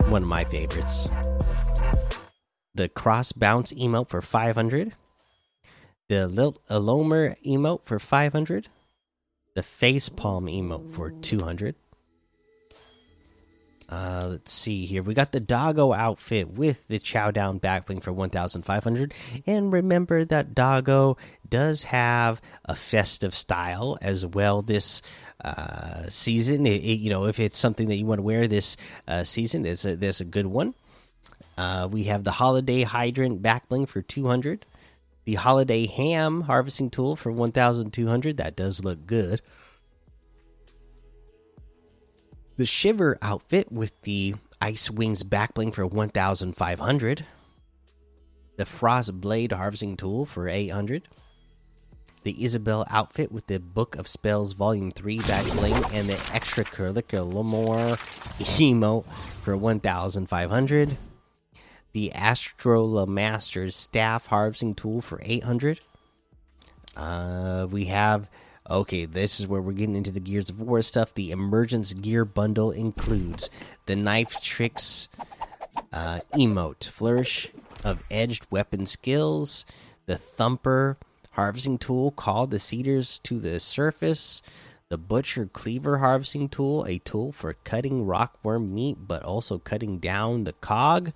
One 0.10 0.24
of 0.24 0.28
my 0.28 0.44
favorites. 0.44 1.10
The 2.76 2.90
Cross 2.90 3.34
Bounce 3.34 3.72
emote 3.72 4.10
for 4.10 4.22
500. 4.22 4.94
The 6.10 6.28
Lilt 6.28 6.60
Alomer 6.70 7.36
emote 7.44 7.84
for 7.84 8.00
500 8.00 8.68
the 9.56 9.64
face 9.64 10.10
palm 10.10 10.48
emote 10.48 10.92
for 10.92 11.12
200 11.12 11.76
uh, 13.90 14.28
let's 14.32 14.52
see 14.52 14.86
here. 14.86 15.04
We 15.04 15.14
got 15.14 15.32
the 15.32 15.40
doggo 15.40 15.94
outfit 15.94 16.50
with 16.50 16.88
the 16.88 17.00
chow 17.00 17.32
down 17.32 17.60
backbling 17.60 18.02
for 18.02 18.14
1500. 18.14 19.14
And 19.46 19.72
remember 19.72 20.26
that 20.26 20.56
doggo 20.56 21.18
does 21.48 21.84
have 21.84 22.42
a 22.66 22.76
festive 22.76 23.36
style 23.36 23.98
as 24.02 24.26
well 24.26 24.62
this 24.62 25.02
uh, 25.44 26.08
season. 26.10 26.66
It, 26.66 26.84
it, 26.84 27.00
you 27.00 27.10
know, 27.10 27.26
if 27.26 27.40
it's 27.40 27.58
something 27.58 27.88
that 27.90 27.96
you 27.96 28.06
want 28.06 28.20
to 28.20 28.24
wear 28.24 28.48
this 28.48 28.78
uh, 29.08 29.24
season, 29.24 29.64
there's 29.64 29.86
a, 29.86 29.96
there's 29.96 30.22
a 30.22 30.26
good 30.26 30.48
one. 30.48 30.74
Uh, 31.58 31.88
we 31.92 32.06
have 32.06 32.24
the 32.24 32.32
holiday 32.32 32.82
hydrant 32.84 33.42
backbling 33.42 33.88
for 33.88 34.02
200 34.02 34.66
the 35.26 35.36
holiday 35.36 35.86
ham 35.86 36.42
harvesting 36.42 36.90
tool 36.90 37.16
for 37.16 37.32
1200 37.32 38.38
that 38.38 38.56
does 38.56 38.84
look 38.84 39.06
good 39.06 39.42
the 42.58 42.66
shiver 42.66 43.18
outfit 43.22 43.72
with 43.72 44.00
the 44.02 44.36
ice 44.62 44.90
wings 44.90 45.24
backbling 45.24 45.74
for 45.74 45.86
1500 45.86 47.26
the 48.56 48.66
frost 48.66 49.20
blade 49.20 49.52
harvesting 49.52 49.98
tool 49.98 50.26
for 50.26 50.48
800 50.48 51.08
the 52.24 52.44
isabel 52.44 52.86
outfit 52.90 53.32
with 53.32 53.48
the 53.48 53.60
book 53.60 53.96
of 53.98 54.08
spells 54.08 54.54
volume 54.54 54.92
3 54.92 55.20
backbling 55.20 55.94
and 55.94 56.08
the 56.08 56.14
Extra 56.34 56.64
extracurricular 56.64 57.98
emote 58.40 59.06
for 59.42 59.58
1500 59.58 60.98
the 61.94 62.12
Astrola 62.16 63.08
Masters 63.08 63.76
staff 63.76 64.28
harvesting 64.28 64.76
tool 64.76 65.00
for 65.02 65.22
800. 65.24 65.80
Uh, 66.98 67.68
we 67.70 67.86
have 67.86 68.30
okay, 68.70 69.06
this 69.06 69.40
is 69.40 69.48
where 69.48 69.62
we're 69.62 69.74
getting 69.74 69.96
into 69.96 70.12
the 70.12 70.20
Gears 70.20 70.50
of 70.50 70.60
War 70.60 70.82
stuff. 70.82 71.14
The 71.14 71.32
Emergence 71.32 71.94
Gear 71.94 72.26
bundle 72.26 72.72
includes 72.72 73.50
the 73.86 73.96
Knife 73.96 74.42
Tricks 74.42 75.08
uh, 75.92 76.22
emote, 76.34 76.90
Flourish 76.90 77.52
of 77.84 78.04
Edged 78.10 78.48
Weapon 78.50 78.86
Skills, 78.86 79.66
the 80.06 80.18
Thumper 80.18 80.98
harvesting 81.32 81.78
tool 81.78 82.12
called 82.12 82.52
the 82.52 82.60
Cedars 82.60 83.20
to 83.20 83.40
the 83.40 83.60
Surface, 83.60 84.42
the 84.90 84.98
Butcher 84.98 85.48
Cleaver 85.48 85.98
harvesting 85.98 86.50
tool, 86.50 86.86
a 86.86 87.00
tool 87.00 87.32
for 87.32 87.54
cutting 87.64 88.06
rockworm 88.06 88.72
meat 88.72 88.98
but 89.08 89.24
also 89.24 89.58
cutting 89.58 89.98
down 89.98 90.44
the 90.44 90.54
cog 90.54 91.12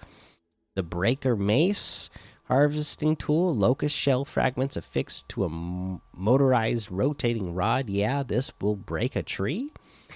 the 0.77 0.83
Breaker 0.83 1.35
Mace 1.35 2.11
harvesting 2.47 3.15
tool, 3.15 3.53
locust 3.53 3.97
shell 3.97 4.25
fragments 4.25 4.77
affixed 4.77 5.29
to 5.29 5.45
a 5.45 5.99
motorized 6.15 6.91
rotating 6.91 7.53
rod. 7.53 7.89
Yeah, 7.89 8.23
this 8.23 8.51
will 8.61 8.75
break 8.75 9.15
a 9.15 9.23
tree. 9.23 9.69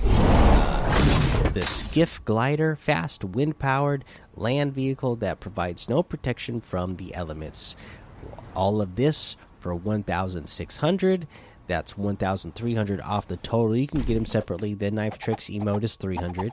Uh, 0.03 1.49
the 1.49 1.65
Skiff 1.65 2.23
Glider, 2.23 2.75
fast 2.75 3.23
wind 3.23 3.59
powered 3.59 4.05
land 4.35 4.73
vehicle 4.73 5.17
that 5.17 5.39
provides 5.39 5.89
no 5.89 6.01
protection 6.01 6.61
from 6.61 6.95
the 6.95 7.13
elements. 7.13 7.75
All 8.55 8.81
of 8.81 8.95
this 8.95 9.35
for 9.59 9.75
1,600. 9.75 11.27
That's 11.67 11.97
1,300 11.97 13.01
off 13.01 13.27
the 13.27 13.37
total. 13.37 13.75
You 13.75 13.87
can 13.87 14.01
get 14.01 14.15
them 14.15 14.25
separately. 14.25 14.73
The 14.73 14.91
Knife 14.91 15.17
Tricks 15.17 15.49
emote 15.49 15.83
is 15.83 15.95
300. 15.95 16.51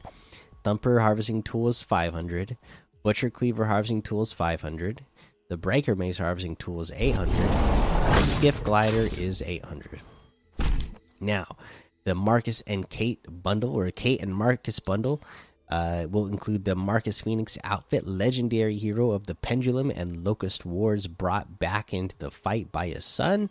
Thumper 0.65 1.01
Harvesting 1.01 1.43
Tool 1.43 1.69
is 1.69 1.83
500. 1.83 2.57
Butcher 3.03 3.31
Cleaver 3.31 3.67
Harvesting 3.67 4.03
Tool 4.03 4.23
is 4.23 4.33
500. 4.33 5.05
The 5.49 5.57
Breaker 5.57 5.97
Mace 5.97 6.19
Harvesting 6.19 6.57
Tool 6.57 6.83
is 6.83 6.93
800. 6.95 7.33
The 7.33 8.21
Skiff 8.21 8.63
Glider 8.63 9.09
is 9.17 9.43
800. 9.47 10.01
Now, 11.21 11.57
the 12.05 12.15
Marcus 12.15 12.61
and 12.67 12.87
Kate 12.87 13.25
bundle, 13.27 13.75
or 13.75 13.91
Kate 13.91 14.21
and 14.21 14.35
Marcus 14.35 14.79
bundle, 14.79 15.23
uh, 15.71 16.07
will 16.11 16.27
include 16.27 16.67
the 16.67 16.75
Marcus 16.75 17.23
Phoenix 17.23 17.57
outfit, 17.65 18.07
legendary 18.07 18.77
hero 18.77 19.13
of 19.13 19.27
the 19.27 19.35
Pendulum 19.35 19.91
and 19.91 20.23
Locust 20.23 20.67
Wars, 20.67 21.07
brought 21.07 21.59
back 21.59 21.95
into 21.95 22.19
the 22.19 22.31
fight 22.31 22.71
by 22.71 22.89
his 22.89 23.07
son. 23.07 23.49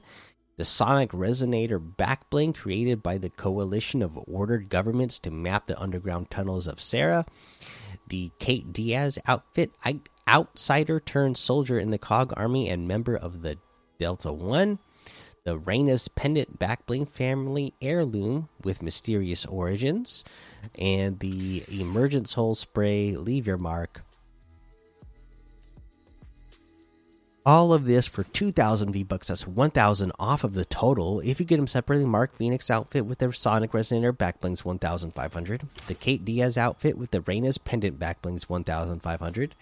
The 0.58 0.66
Sonic 0.66 1.10
Resonator 1.10 1.80
backbling, 1.80 2.54
created 2.54 3.01
by 3.01 3.18
the 3.18 3.32
coalition 3.32 4.04
of 4.04 4.20
ordered 4.27 4.70
governments 4.70 5.18
to 5.20 5.32
map 5.32 5.66
the 5.66 5.80
underground 5.82 6.30
tunnels 6.30 6.68
of 6.68 6.80
Sera 6.80 7.25
the 8.08 8.32
Kate 8.40 8.72
Diaz 8.72 9.20
outfit, 9.26 9.72
I, 9.84 10.00
outsider 10.28 11.00
turned 11.00 11.38
soldier 11.38 11.80
in 11.80 11.90
the 11.90 11.98
Cog 11.98 12.34
Army 12.36 12.70
and 12.70 12.88
member 12.88 13.16
of 13.16 13.42
the 13.42 13.58
Delta 13.98 14.32
One. 14.32 14.80
The 15.44 15.58
Reyna's 15.58 16.10
pendant 16.10 16.60
backbling 16.60 17.10
family 17.10 17.74
heirloom 17.82 18.50
with 18.64 18.82
mysterious 18.82 19.46
origins, 19.46 20.26
and 20.78 21.20
the 21.20 21.64
emergence 21.70 22.34
hole 22.34 22.54
spray 22.54 23.16
leave 23.16 23.48
your 23.48 23.58
mark 23.58 24.04
all 27.48 27.72
of 27.72 27.86
this 27.86 28.08
for 28.08 28.25
2000 28.25 28.92
V 28.92 29.04
bucks. 29.04 29.30
That's 29.30 29.48
1000 29.48 30.12
off 30.20 30.44
of 30.44 30.54
the 30.54 30.66
total. 30.66 31.22
If 31.22 31.39
you 31.39 31.46
get 31.46 31.56
them 31.56 31.66
separately, 31.66 32.06
Mark 32.06 32.36
Phoenix 32.36 32.70
outfit 32.70 33.06
with 33.06 33.20
their 33.20 33.32
Sonic 33.32 33.72
Resonator 33.72 34.12
backblings 34.12 34.66
1500. 34.66 35.62
The 35.88 35.94
Kate 35.94 36.25
Diaz 36.25 36.58
outfit 36.58 36.98
with 36.98 37.12
the 37.12 37.22
Reyna's 37.22 37.58
pendant 37.58 37.98
backblings 37.98 38.50
1500. 38.50 39.56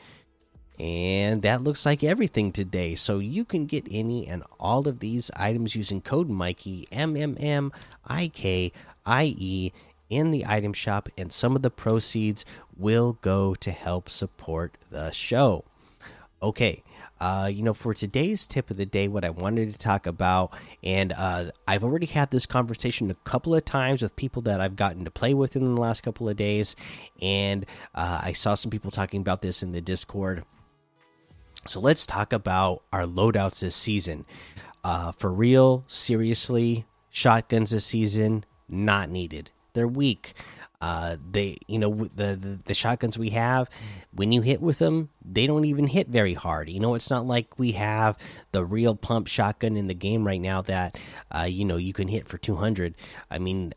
And 0.80 1.44
that 1.44 1.62
looks 1.62 1.86
like 1.86 2.04
everything 2.04 2.52
today. 2.52 2.96
So 2.96 3.20
you 3.20 3.46
can 3.46 3.68
get 3.68 3.88
any 3.92 4.28
and 4.28 4.42
all 4.60 4.88
of 4.88 4.98
these 4.98 5.30
items 5.36 5.76
using 5.76 6.02
code 6.02 6.28
Mikey 6.28 6.88
M 6.92 7.16
M 7.16 7.38
M 7.40 7.72
I 8.04 8.30
K 8.30 8.72
I 9.06 9.36
E 9.38 9.72
in 10.10 10.32
the 10.32 10.44
item 10.48 10.74
shop, 10.74 11.08
and 11.20 11.32
some 11.32 11.56
of 11.56 11.62
the 11.62 11.70
proceeds 11.70 12.46
will 12.76 13.20
go 13.22 13.54
to 13.56 13.72
help 13.72 14.10
support 14.10 14.76
the 14.90 15.12
show. 15.12 15.66
Okay, 16.42 16.84
uh, 17.20 17.50
you 17.52 17.64
know, 17.64 17.74
for 17.74 17.94
today's 17.94 18.46
tip 18.48 18.70
of 18.70 18.78
the 18.78 18.86
day, 18.86 19.08
what 19.08 19.26
I 19.26 19.30
wanted 19.30 19.72
to 19.72 19.78
talk 19.78 20.08
about, 20.08 20.54
and 20.84 21.14
uh, 21.14 21.52
I've 21.68 21.84
already 21.84 22.06
had 22.06 22.32
this 22.32 22.46
conversation 22.46 23.10
a 23.10 23.16
couple 23.16 23.56
of 23.56 23.66
times 23.66 24.02
with 24.02 24.16
people 24.16 24.42
that 24.44 24.62
I've 24.62 24.76
gotten 24.76 25.06
to 25.06 25.12
play 25.12 25.34
with 25.34 25.56
in 25.56 25.66
the 25.66 25.82
last 25.82 26.02
couple 26.02 26.28
of 26.30 26.36
days, 26.36 26.76
and 27.22 27.66
uh, 27.94 28.22
I 28.24 28.34
saw 28.34 28.56
some 28.56 28.72
people 28.72 28.92
talking 28.92 29.22
about 29.22 29.42
this 29.42 29.64
in 29.64 29.72
the 29.72 29.82
Discord. 29.82 30.44
So 31.68 31.80
let's 31.80 32.06
talk 32.06 32.32
about 32.34 32.84
our 32.94 33.06
loadouts 33.06 33.60
this 33.62 33.76
season. 33.76 34.26
Uh, 34.84 35.12
for 35.14 35.34
real, 35.34 35.84
seriously, 35.88 36.86
shotguns 37.10 37.72
this 37.72 37.86
season 37.86 38.46
not 38.70 39.10
needed. 39.10 39.50
They're 39.74 39.88
weak. 39.88 40.34
Uh, 40.86 41.18
they, 41.32 41.58
you 41.66 41.80
know, 41.80 41.92
the, 42.16 42.30
the, 42.36 42.60
the 42.66 42.74
shotguns 42.76 43.18
we 43.18 43.32
have, 43.32 43.68
when 44.14 44.32
you 44.32 44.42
hit 44.42 44.62
with 44.62 44.78
them, 44.78 45.10
they 45.26 45.48
don't 45.48 45.66
even 45.66 45.88
hit 45.88 46.08
very 46.10 46.36
hard. 46.36 46.70
You 46.70 46.80
know, 46.80 46.94
it's 46.94 47.10
not 47.10 47.26
like 47.26 47.58
we 47.58 47.72
have 47.72 48.14
the 48.52 48.64
real 48.64 48.94
pump 48.94 49.26
shotgun 49.26 49.78
in 49.78 49.88
the 49.88 49.96
game 49.96 50.28
right 50.28 50.42
now 50.52 50.62
that, 50.62 51.00
uh, 51.36 51.48
you 51.50 51.66
know, 51.66 51.78
you 51.78 51.92
can 51.92 52.08
hit 52.08 52.28
for 52.28 52.38
two 52.38 52.56
hundred. 52.56 52.94
I 53.32 53.40
mean, 53.40 53.74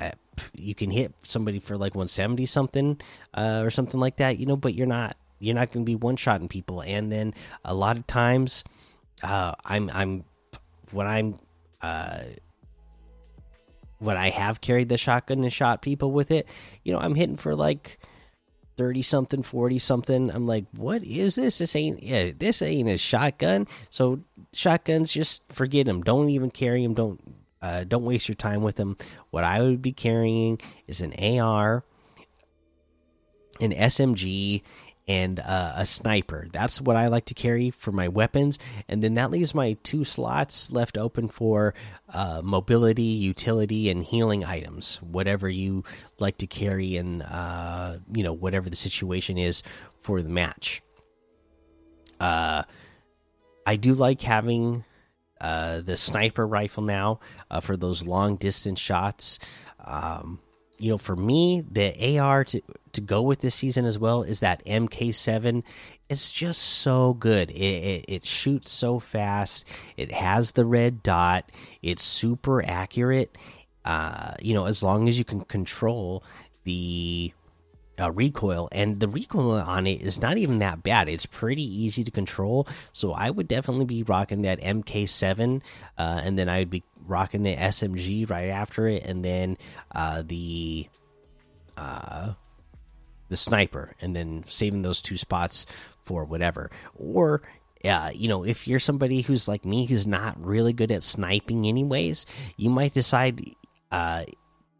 uh, 0.00 0.12
you 0.54 0.74
can 0.74 0.90
hit 0.90 1.12
somebody 1.22 1.60
for 1.60 1.76
like 1.76 1.94
one 1.94 2.08
seventy 2.08 2.46
something, 2.46 2.98
uh, 3.34 3.60
or 3.62 3.70
something 3.70 4.00
like 4.00 4.16
that. 4.16 4.38
You 4.38 4.46
know, 4.46 4.56
but 4.56 4.72
you're 4.72 4.86
not 4.86 5.16
you're 5.40 5.54
not 5.54 5.70
going 5.72 5.84
to 5.84 5.90
be 5.90 5.96
one 5.96 6.16
shotting 6.16 6.48
people. 6.48 6.80
And 6.80 7.12
then 7.12 7.34
a 7.62 7.74
lot 7.74 7.98
of 7.98 8.06
times, 8.06 8.64
uh, 9.22 9.52
I'm 9.64 9.90
I'm 9.92 10.24
when 10.92 11.06
I'm 11.06 11.36
uh 11.82 12.22
when 13.98 14.16
I 14.16 14.30
have 14.30 14.60
carried 14.60 14.88
the 14.88 14.98
shotgun 14.98 15.42
and 15.42 15.52
shot 15.52 15.82
people 15.82 16.12
with 16.12 16.30
it, 16.30 16.46
you 16.84 16.92
know, 16.92 16.98
I'm 16.98 17.14
hitting 17.14 17.36
for 17.36 17.54
like 17.54 17.98
30 18.76 19.02
something, 19.02 19.42
40 19.42 19.78
something. 19.78 20.30
I'm 20.30 20.46
like, 20.46 20.64
what 20.72 21.02
is 21.02 21.34
this? 21.34 21.58
This 21.58 21.74
ain't, 21.74 22.02
yeah, 22.02 22.30
this 22.36 22.62
ain't 22.62 22.88
a 22.88 22.96
shotgun. 22.96 23.66
So 23.90 24.20
shotguns, 24.52 25.12
just 25.12 25.42
forget 25.52 25.86
them. 25.86 26.02
Don't 26.02 26.30
even 26.30 26.50
carry 26.50 26.82
them. 26.82 26.94
Don't, 26.94 27.20
uh, 27.60 27.84
don't 27.84 28.04
waste 28.04 28.28
your 28.28 28.36
time 28.36 28.62
with 28.62 28.76
them. 28.76 28.96
What 29.30 29.42
I 29.42 29.60
would 29.60 29.82
be 29.82 29.92
carrying 29.92 30.60
is 30.86 31.00
an 31.00 31.12
AR, 31.20 31.82
an 33.60 33.72
SMG, 33.72 34.62
and 35.08 35.40
uh, 35.40 35.72
a 35.76 35.86
sniper. 35.86 36.46
That's 36.52 36.80
what 36.80 36.94
I 36.94 37.08
like 37.08 37.24
to 37.26 37.34
carry 37.34 37.70
for 37.70 37.90
my 37.90 38.08
weapons, 38.08 38.58
and 38.86 39.02
then 39.02 39.14
that 39.14 39.30
leaves 39.30 39.54
my 39.54 39.76
two 39.82 40.04
slots 40.04 40.70
left 40.70 40.98
open 40.98 41.28
for 41.28 41.74
uh, 42.12 42.42
mobility, 42.44 43.02
utility, 43.02 43.88
and 43.88 44.04
healing 44.04 44.44
items. 44.44 44.96
Whatever 45.02 45.48
you 45.48 45.84
like 46.20 46.38
to 46.38 46.46
carry, 46.46 46.96
and 46.96 47.22
uh, 47.22 47.96
you 48.12 48.22
know 48.22 48.34
whatever 48.34 48.68
the 48.68 48.76
situation 48.76 49.38
is 49.38 49.62
for 50.00 50.22
the 50.22 50.28
match. 50.28 50.82
Uh, 52.20 52.64
I 53.66 53.76
do 53.76 53.94
like 53.94 54.20
having 54.20 54.84
uh, 55.40 55.80
the 55.80 55.96
sniper 55.96 56.46
rifle 56.46 56.82
now 56.82 57.20
uh, 57.50 57.60
for 57.60 57.76
those 57.76 58.04
long 58.04 58.36
distance 58.36 58.80
shots. 58.80 59.38
Um, 59.84 60.40
you 60.78 60.90
know, 60.90 60.98
for 60.98 61.16
me, 61.16 61.64
the 61.70 62.18
AR 62.18 62.44
to 62.44 62.62
to 62.92 63.00
go 63.00 63.22
with 63.22 63.40
this 63.40 63.54
season 63.54 63.84
as 63.84 63.98
well 63.98 64.22
is 64.22 64.40
that 64.40 64.64
MK7. 64.64 65.62
It's 66.08 66.32
just 66.32 66.62
so 66.62 67.14
good. 67.14 67.50
It, 67.50 67.54
it, 67.54 68.04
it 68.08 68.26
shoots 68.26 68.70
so 68.70 68.98
fast. 68.98 69.68
It 69.96 70.10
has 70.10 70.52
the 70.52 70.64
red 70.64 71.02
dot. 71.02 71.50
It's 71.82 72.02
super 72.02 72.64
accurate. 72.64 73.36
Uh, 73.84 74.32
you 74.40 74.54
know, 74.54 74.66
as 74.66 74.82
long 74.82 75.08
as 75.08 75.18
you 75.18 75.24
can 75.24 75.42
control 75.42 76.22
the 76.64 77.32
uh, 78.00 78.10
recoil, 78.12 78.68
and 78.72 79.00
the 79.00 79.08
recoil 79.08 79.52
on 79.52 79.86
it 79.86 80.02
is 80.02 80.20
not 80.22 80.38
even 80.38 80.60
that 80.60 80.82
bad. 80.82 81.08
It's 81.08 81.26
pretty 81.26 81.62
easy 81.62 82.04
to 82.04 82.10
control. 82.10 82.66
So 82.92 83.12
I 83.12 83.30
would 83.30 83.48
definitely 83.48 83.86
be 83.86 84.02
rocking 84.02 84.42
that 84.42 84.60
MK7, 84.60 85.62
uh, 85.96 86.20
and 86.22 86.38
then 86.38 86.48
I 86.48 86.60
would 86.60 86.70
be 86.70 86.84
rocking 87.08 87.42
the 87.42 87.56
SMG 87.56 88.28
right 88.28 88.48
after 88.48 88.86
it, 88.88 89.04
and 89.04 89.24
then 89.24 89.56
uh, 89.94 90.22
the 90.26 90.86
uh, 91.76 92.32
the 93.28 93.36
sniper, 93.36 93.94
and 94.00 94.14
then 94.14 94.44
saving 94.46 94.82
those 94.82 95.02
two 95.02 95.16
spots 95.16 95.66
for 96.04 96.24
whatever. 96.24 96.70
Or 96.94 97.42
uh, 97.84 98.10
you 98.14 98.28
know, 98.28 98.44
if 98.44 98.66
you're 98.68 98.78
somebody 98.78 99.22
who's 99.22 99.48
like 99.48 99.64
me, 99.64 99.86
who's 99.86 100.06
not 100.06 100.44
really 100.44 100.72
good 100.72 100.92
at 100.92 101.02
sniping, 101.02 101.66
anyways, 101.66 102.26
you 102.56 102.70
might 102.70 102.94
decide. 102.94 103.42
Uh, 103.90 104.24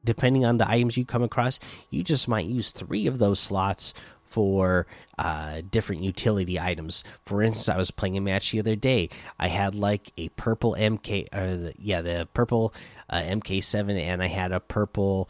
depending 0.04 0.44
on 0.44 0.56
the 0.56 0.68
items 0.68 0.96
you 0.96 1.04
come 1.04 1.22
across, 1.22 1.60
you 1.90 2.02
just 2.02 2.28
might 2.28 2.46
use 2.46 2.70
three 2.70 3.06
of 3.06 3.18
those 3.18 3.40
slots 3.40 3.92
for 4.28 4.86
uh, 5.18 5.62
different 5.70 6.02
utility 6.02 6.60
items. 6.60 7.04
For 7.24 7.42
instance, 7.42 7.68
I 7.68 7.78
was 7.78 7.90
playing 7.90 8.16
a 8.16 8.20
match 8.20 8.52
the 8.52 8.60
other 8.60 8.76
day. 8.76 9.10
I 9.38 9.48
had 9.48 9.74
like 9.74 10.12
a 10.16 10.28
purple 10.30 10.76
MK, 10.78 11.34
or 11.34 11.56
the, 11.56 11.74
yeah, 11.78 12.02
the 12.02 12.28
purple 12.34 12.74
uh, 13.10 13.22
MK7, 13.22 13.98
and 13.98 14.22
I 14.22 14.26
had 14.26 14.52
a 14.52 14.60
purple 14.60 15.28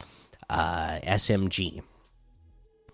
uh, 0.49 0.99
SMG. 1.03 1.81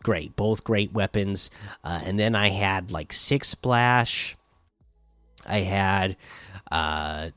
Great, 0.04 0.36
both 0.36 0.64
great 0.64 0.94
weapons. 0.94 1.50
Uh, 1.84 2.02
and 2.06 2.20
then 2.20 2.36
I 2.36 2.50
had 2.50 2.92
like 2.92 3.12
six 3.12 3.50
splash. 3.50 4.36
I 5.46 5.60
had, 5.60 6.18
uh, 6.72 7.32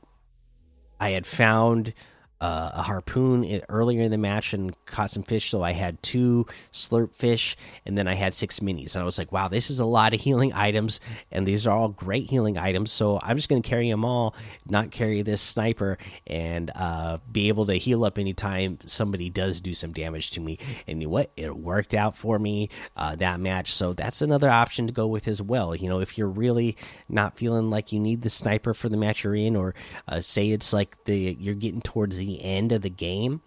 I 0.99 1.09
had 1.09 1.25
found 1.25 1.93
uh, 2.41 2.71
a 2.73 2.81
harpoon 2.81 3.61
earlier 3.69 4.01
in 4.01 4.11
the 4.11 4.17
match 4.17 4.53
and 4.53 4.73
caught 4.85 5.11
some 5.11 5.23
fish. 5.23 5.49
So 5.49 5.61
I 5.61 5.71
had 5.71 6.01
two 6.01 6.45
slurp 6.71 7.13
fish, 7.13 7.57
and 7.85 7.97
then 7.97 8.07
I 8.07 8.13
had 8.13 8.33
six 8.33 8.59
minis. 8.59 8.95
And 8.95 9.01
I 9.01 9.05
was 9.05 9.17
like, 9.17 9.31
wow, 9.31 9.47
this 9.47 9.69
is 9.69 9.79
a 9.79 9.85
lot 9.85 10.13
of 10.13 10.21
healing 10.21 10.53
items, 10.53 10.99
and 11.31 11.45
these 11.45 11.67
are 11.67 11.75
all 11.75 11.89
great 11.89 12.29
healing 12.29 12.57
items. 12.57 12.91
So 12.91 13.19
I'm 13.21 13.35
just 13.35 13.49
going 13.49 13.61
to 13.61 13.67
carry 13.67 13.89
them 13.89 14.05
all, 14.05 14.35
not 14.67 14.91
carry 14.91 15.21
this 15.21 15.41
sniper, 15.41 15.97
and 16.27 16.71
uh, 16.75 17.17
be 17.31 17.49
able 17.49 17.65
to 17.65 17.73
heal 17.73 18.05
up 18.05 18.17
anytime 18.17 18.79
somebody 18.85 19.29
does 19.29 19.61
do 19.61 19.73
some 19.73 19.91
damage 19.91 20.31
to 20.31 20.41
me. 20.41 20.59
And 20.87 21.01
you 21.01 21.07
know 21.07 21.11
what? 21.11 21.31
It 21.35 21.55
worked 21.55 21.93
out 21.93 22.15
for 22.15 22.39
me 22.39 22.69
uh, 22.95 23.15
that 23.17 23.39
match. 23.39 23.73
So 23.73 23.93
that's 23.93 24.21
another 24.21 24.49
option 24.49 24.87
to 24.87 24.93
go 24.93 25.07
with 25.07 25.27
as 25.27 25.41
well. 25.41 25.75
You 25.75 25.89
know, 25.89 25.99
if 25.99 26.17
you're 26.17 26.27
really 26.27 26.77
not 27.09 27.37
feeling 27.37 27.69
like 27.69 27.91
you 27.91 27.99
need 27.99 28.21
the 28.21 28.29
sniper 28.29 28.73
for 28.73 28.87
the 28.87 28.97
match 28.97 29.23
you're 29.23 29.35
in, 29.35 29.55
or 29.55 29.75
uh, 30.07 30.21
say 30.21 30.51
it's 30.51 30.71
like 30.71 31.03
the 31.03 31.35
you're 31.39 31.55
getting 31.55 31.81
towards 31.81 32.17
the 32.17 32.28
the 32.29 32.43
end 32.43 32.71
of 32.71 32.81
the 32.81 32.89
game, 32.89 33.41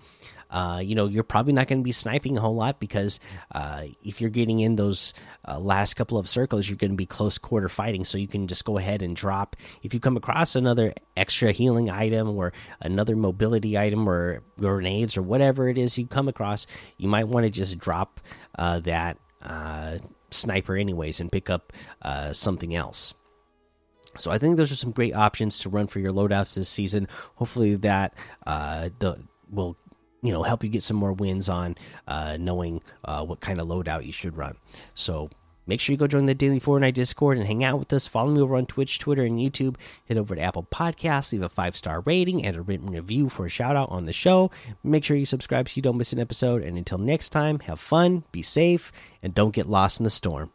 uh, 0.53 0.81
you 0.85 0.95
know, 0.95 1.07
you're 1.07 1.25
probably 1.25 1.55
not 1.55 1.66
going 1.66 1.79
to 1.81 1.85
be 1.85 1.92
sniping 1.92 2.37
a 2.37 2.40
whole 2.40 2.55
lot 2.55 2.79
because 2.79 3.18
uh, 3.55 3.85
if 4.05 4.21
you're 4.21 4.31
getting 4.31 4.61
in 4.61 4.77
those 4.77 5.14
uh, 5.49 5.59
last 5.59 5.95
couple 5.95 6.18
of 6.18 6.29
circles, 6.29 6.68
you're 6.68 6.77
going 6.77 6.90
to 6.90 6.97
be 6.97 7.07
close 7.07 7.38
quarter 7.38 7.71
fighting. 7.71 8.05
So 8.05 8.18
you 8.18 8.29
can 8.29 8.47
just 8.47 8.66
go 8.66 8.77
ahead 8.77 9.03
and 9.03 9.16
drop. 9.16 9.57
If 9.83 9.95
you 9.95 10.01
come 10.01 10.16
across 10.16 10.55
another 10.55 10.92
extra 11.16 11.53
healing 11.53 11.88
item 11.88 12.37
or 12.37 12.53
another 12.81 13.16
mobility 13.16 13.79
item 13.79 14.07
or 14.07 14.42
grenades 14.59 15.16
or 15.16 15.23
whatever 15.23 15.71
it 15.71 15.79
is 15.79 15.97
you 15.97 16.07
come 16.07 16.29
across, 16.29 16.66
you 16.99 17.09
might 17.09 17.29
want 17.29 17.45
to 17.45 17.51
just 17.51 17.79
drop 17.79 18.21
uh, 18.59 18.81
that 18.81 19.16
uh, 19.42 19.99
sniper 20.31 20.77
anyways 20.77 21.18
and 21.18 21.33
pick 21.33 21.49
up 21.49 21.73
uh, 22.03 22.35
something 22.35 22.75
else. 22.75 23.14
So 24.18 24.31
I 24.31 24.38
think 24.38 24.57
those 24.57 24.70
are 24.70 24.77
some 24.77 24.92
great 24.92 25.14
options 25.14 25.59
to 25.61 25.68
run 25.68 25.87
for 25.87 25.98
your 25.98 26.12
loadouts 26.12 26.55
this 26.55 26.68
season. 26.68 27.09
Hopefully 27.37 27.77
that 27.77 28.14
uh, 28.46 28.90
the 28.98 29.18
will 29.51 29.77
you 30.22 30.33
know 30.33 30.42
help 30.42 30.64
you 30.64 30.70
get 30.70 30.83
some 30.83 30.96
more 30.96 31.12
wins 31.12 31.48
on 31.48 31.77
uh, 32.07 32.37
knowing 32.38 32.83
uh, 33.05 33.25
what 33.25 33.40
kind 33.40 33.61
of 33.61 33.68
loadout 33.68 34.07
you 34.07 34.12
should 34.12 34.37
run. 34.37 34.57
So 34.94 35.31
make 35.66 35.81
sure 35.81 35.92
you 35.92 35.98
go 35.98 36.07
join 36.07 36.27
the 36.27 36.35
daily 36.35 36.61
Fortnite 36.61 36.94
Discord 36.94 37.38
and 37.38 37.46
hang 37.46 37.64
out 37.64 37.79
with 37.79 37.92
us. 37.92 38.07
Follow 38.07 38.31
me 38.31 38.40
over 38.40 38.57
on 38.57 38.66
Twitch, 38.66 38.98
Twitter, 38.98 39.25
and 39.25 39.38
YouTube. 39.38 39.77
Head 40.09 40.16
over 40.16 40.35
to 40.35 40.40
Apple 40.40 40.66
Podcasts, 40.70 41.33
leave 41.33 41.42
a 41.42 41.48
five 41.48 41.77
star 41.77 42.01
rating 42.01 42.44
and 42.44 42.57
a 42.57 42.62
written 42.62 42.90
review 42.90 43.29
for 43.29 43.46
a 43.46 43.51
shout 43.51 43.77
out 43.77 43.90
on 43.90 44.07
the 44.07 44.12
show. 44.12 44.51
Make 44.85 45.05
sure 45.05 45.16
you 45.16 45.27
subscribe 45.27 45.68
so 45.68 45.75
you 45.77 45.83
don't 45.83 45.98
miss 45.98 46.12
an 46.12 46.20
episode. 46.20 46.62
And 46.62 46.79
until 46.79 46.98
next 46.98 47.31
time, 47.31 47.61
have 47.61 47.81
fun, 47.81 48.25
be 48.33 48.42
safe, 48.42 48.92
and 49.22 49.35
don't 49.35 49.55
get 49.55 49.68
lost 49.68 50.01
in 50.01 50.05
the 50.05 50.11
storm. 50.11 50.53